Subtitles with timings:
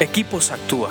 [0.00, 0.90] Equipos Actúa.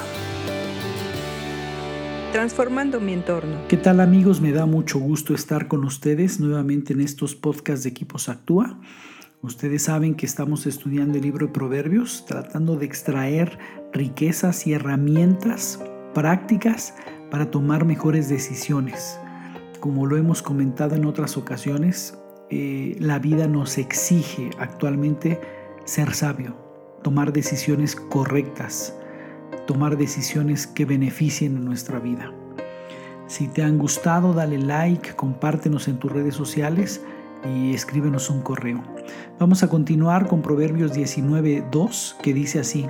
[2.31, 3.67] Transformando mi entorno.
[3.67, 4.39] ¿Qué tal amigos?
[4.39, 8.79] Me da mucho gusto estar con ustedes nuevamente en estos podcasts de Equipos Actúa.
[9.41, 13.59] Ustedes saben que estamos estudiando el libro de Proverbios, tratando de extraer
[13.91, 15.81] riquezas y herramientas
[16.13, 16.95] prácticas
[17.29, 19.19] para tomar mejores decisiones.
[19.81, 22.17] Como lo hemos comentado en otras ocasiones,
[22.49, 25.41] eh, la vida nos exige actualmente
[25.83, 26.62] ser sabio,
[27.03, 28.97] tomar decisiones correctas,
[29.67, 32.31] tomar decisiones que beneficien a nuestra vida.
[33.27, 37.01] Si te han gustado, dale like, compártenos en tus redes sociales
[37.45, 38.83] y escríbenos un correo.
[39.39, 42.87] Vamos a continuar con Proverbios 19.2 que dice así,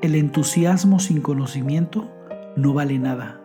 [0.00, 2.08] el entusiasmo sin conocimiento
[2.56, 3.40] no vale nada.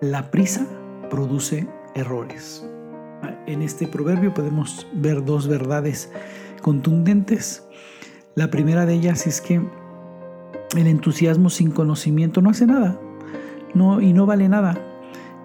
[0.00, 0.66] La prisa
[1.10, 2.68] produce errores.
[3.46, 6.12] En este proverbio podemos ver dos verdades
[6.60, 7.65] contundentes.
[8.36, 9.62] La primera de ellas es que
[10.76, 13.00] el entusiasmo sin conocimiento no hace nada
[13.72, 14.78] no, y no vale nada.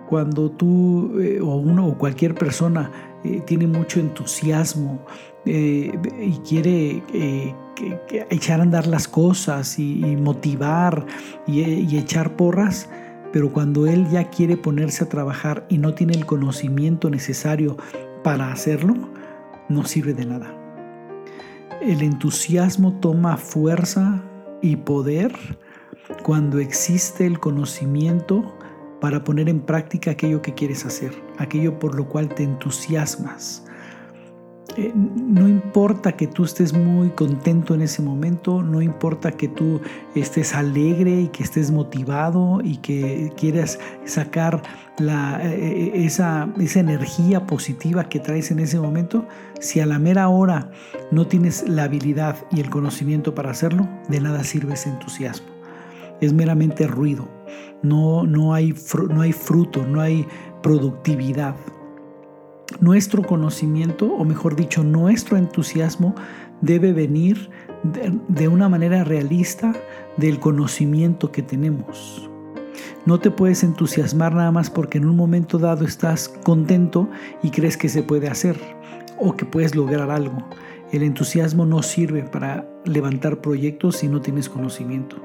[0.10, 2.92] Cuando tú eh, o uno o cualquier persona
[3.24, 5.06] eh, tiene mucho entusiasmo
[5.46, 7.02] eh, y quiere
[8.30, 11.06] echar a andar las cosas y, motivar
[11.48, 12.90] y, echar porras,
[13.32, 17.78] pero cuando él ya quiere ponerse a trabajar y no tiene el conocimiento necesario
[18.22, 18.96] para hacerlo,
[19.70, 20.61] no sirve de nada.
[21.80, 24.22] El entusiasmo toma fuerza
[24.62, 25.34] y poder
[26.24, 28.58] cuando existe el conocimiento
[29.00, 33.66] para poner en práctica aquello que quieres hacer, aquello por lo cual te entusiasmas.
[34.78, 39.82] Eh, no importa que tú estés muy contento en ese momento, no importa que tú
[40.16, 44.62] estés alegre y que estés motivado y que quieras sacar
[45.00, 49.28] eh, eh, esa, esa energía positiva que traes en ese momento,
[49.60, 50.72] si a la mera hora
[51.12, 55.48] no tienes la habilidad y el conocimiento para hacerlo, de nada sirve ese entusiasmo.
[56.22, 57.28] Es meramente ruido,
[57.82, 58.74] no, no, hay,
[59.10, 60.28] no hay fruto, no hay
[60.62, 61.56] productividad.
[62.80, 66.16] Nuestro conocimiento, o mejor dicho, nuestro entusiasmo
[66.62, 67.50] debe venir
[67.84, 69.74] de, una manera realista
[70.18, 72.30] del conocimiento que tenemos.
[73.06, 77.10] No te puedes entusiasmar nada más porque en un momento dado estás contento
[77.42, 78.60] y crees que se puede hacer
[79.20, 80.38] o que puedes lograr algo.
[80.92, 85.16] El entusiasmo no sirve para levantar proyectos si no tienes conocimiento.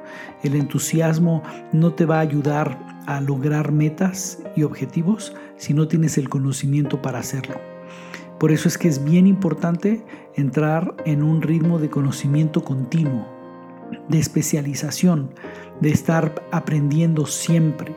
[0.42, 1.42] El entusiasmo
[1.72, 7.00] no te va a ayudar a lograr metas y objetivos si no tienes el conocimiento
[7.03, 7.56] para hacerlo.
[8.39, 13.27] Por eso es que es bien importante entrar en un ritmo de conocimiento continuo,
[14.09, 15.31] de especialización,
[15.81, 17.97] de estar aprendiendo siempre.